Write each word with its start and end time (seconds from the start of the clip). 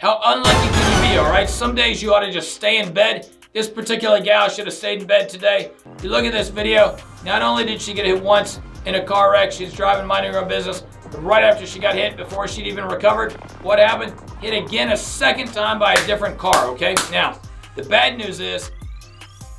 How 0.00 0.18
unlucky 0.24 0.70
can 0.70 1.04
you 1.04 1.10
be, 1.10 1.18
alright? 1.18 1.46
Some 1.46 1.74
days 1.74 2.02
you 2.02 2.14
ought 2.14 2.20
to 2.20 2.32
just 2.32 2.54
stay 2.54 2.78
in 2.78 2.90
bed. 2.90 3.28
This 3.52 3.68
particular 3.68 4.18
gal 4.18 4.48
should 4.48 4.64
have 4.64 4.72
stayed 4.72 5.02
in 5.02 5.06
bed 5.06 5.28
today. 5.28 5.72
If 5.98 6.02
you 6.02 6.08
look 6.08 6.24
at 6.24 6.32
this 6.32 6.48
video, 6.48 6.96
not 7.22 7.42
only 7.42 7.66
did 7.66 7.82
she 7.82 7.92
get 7.92 8.06
hit 8.06 8.18
once 8.18 8.60
in 8.86 8.94
a 8.94 9.04
car 9.04 9.30
wreck, 9.30 9.52
she's 9.52 9.74
driving, 9.74 10.06
minding 10.06 10.32
her 10.32 10.38
own 10.40 10.48
business, 10.48 10.84
right 11.18 11.44
after 11.44 11.66
she 11.66 11.78
got 11.78 11.96
hit, 11.96 12.16
before 12.16 12.48
she'd 12.48 12.66
even 12.66 12.86
recovered, 12.86 13.32
what 13.60 13.78
happened? 13.78 14.14
Hit 14.40 14.54
again 14.54 14.92
a 14.92 14.96
second 14.96 15.52
time 15.52 15.78
by 15.78 15.92
a 15.92 16.06
different 16.06 16.38
car, 16.38 16.68
okay? 16.68 16.94
Now, 17.12 17.38
the 17.76 17.82
bad 17.82 18.16
news 18.16 18.40
is 18.40 18.70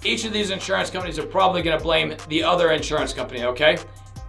each 0.03 0.25
of 0.25 0.33
these 0.33 0.49
insurance 0.49 0.89
companies 0.89 1.19
are 1.19 1.27
probably 1.27 1.61
to 1.61 1.77
blame 1.77 2.15
the 2.29 2.41
other 2.41 2.71
insurance 2.71 3.13
company, 3.13 3.43
okay? 3.43 3.77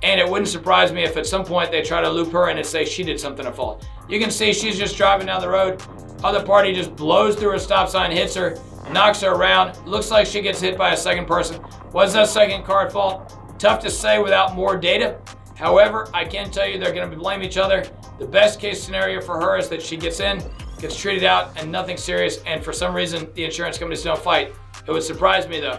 And 0.03 0.21
it 0.21 0.29
wouldn't 0.29 0.49
surprise 0.49 0.93
me 0.93 1.05
if 1.05 1.17
at 1.17 1.27
some 1.27 1.45
point 1.45 1.71
they 1.71 1.83
try 1.83 2.01
to 2.01 2.11
loop 2.11 2.33
her 2.33 2.49
in 2.51 2.59
and 2.59 2.67
say 2.67 2.85
she 2.85 3.03
did 3.05 3.21
something 3.21 3.47
at 3.47 3.55
fault. 3.55 3.87
You 4.09 4.19
can 4.19 4.31
see 4.31 4.53
she's 4.53 4.79
just 4.79 4.97
driving 4.97 5.27
down 5.27 5.41
the 5.41 5.49
road. 5.49 5.83
Other 6.25 6.45
party 6.45 6.73
just 6.73 6.95
blows 6.97 7.37
through 7.37 7.55
a 7.55 7.59
stop 7.59 7.89
sign, 7.89 8.11
hits 8.11 8.35
her, 8.35 8.59
knocks 8.93 9.21
her 9.21 9.31
around. 9.33 9.77
Looks 9.87 10.11
like 10.11 10.27
she 10.27 10.41
gets 10.41 10.61
hit 10.61 10.77
by 10.77 10.93
a 10.93 10.97
second 10.97 11.27
person. 11.27 11.63
Was 11.93 12.15
that 12.15 12.29
second 12.29 12.65
car 12.65 12.87
at 12.87 12.93
fault? 12.93 13.37
Tough 13.59 13.81
to 13.81 13.91
say 13.91 14.19
without 14.19 14.55
more 14.55 14.77
data. 14.77 15.19
However, 15.57 16.09
I 16.13 16.25
can 16.25 16.51
tell 16.51 16.67
you 16.67 16.79
they're 16.79 16.93
going 16.93 17.09
to 17.09 17.17
blame 17.17 17.43
each 17.43 17.57
other. 17.57 17.85
The 18.19 18.27
best 18.27 18.59
case 18.59 18.83
scenario 18.83 19.21
for 19.21 19.41
her 19.41 19.57
is 19.57 19.69
that 19.69 19.81
she 19.83 19.97
gets 19.97 20.19
in, 20.19 20.43
gets 20.81 20.99
treated 20.99 21.23
out, 21.23 21.57
and 21.57 21.71
nothing 21.71 21.97
serious. 21.97 22.39
And 22.45 22.65
for 22.65 22.73
some 22.73 22.95
reason, 22.95 23.33
the 23.35 23.45
insurance 23.45 23.79
companies 23.79 24.03
don't 24.03 24.19
fight. 24.19 24.55
It 24.87 24.91
would 24.91 25.05
surprise 25.05 25.47
me 25.47 25.61
though. 25.61 25.79